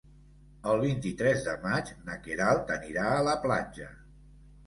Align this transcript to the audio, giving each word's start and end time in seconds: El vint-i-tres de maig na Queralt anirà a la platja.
El 0.69 0.79
vint-i-tres 0.83 1.43
de 1.47 1.53
maig 1.65 1.91
na 2.09 2.17
Queralt 2.27 2.73
anirà 2.77 3.05
a 3.19 3.23
la 3.27 3.35
platja. 3.45 3.93